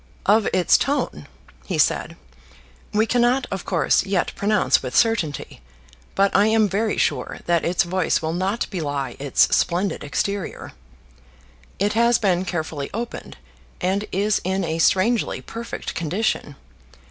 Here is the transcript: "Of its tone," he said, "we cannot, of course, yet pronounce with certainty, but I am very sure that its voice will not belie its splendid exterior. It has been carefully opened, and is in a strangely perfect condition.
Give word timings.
"Of 0.25 0.47
its 0.51 0.79
tone," 0.79 1.27
he 1.67 1.77
said, 1.77 2.17
"we 2.91 3.05
cannot, 3.05 3.45
of 3.51 3.65
course, 3.65 4.03
yet 4.03 4.33
pronounce 4.35 4.81
with 4.81 4.95
certainty, 4.95 5.61
but 6.15 6.35
I 6.35 6.47
am 6.47 6.67
very 6.67 6.97
sure 6.97 7.41
that 7.45 7.63
its 7.63 7.83
voice 7.83 8.19
will 8.19 8.33
not 8.33 8.65
belie 8.71 9.15
its 9.19 9.55
splendid 9.55 10.03
exterior. 10.03 10.71
It 11.77 11.93
has 11.93 12.17
been 12.17 12.45
carefully 12.45 12.89
opened, 12.95 13.37
and 13.79 14.05
is 14.11 14.41
in 14.43 14.63
a 14.63 14.79
strangely 14.79 15.39
perfect 15.39 15.93
condition. 15.93 16.55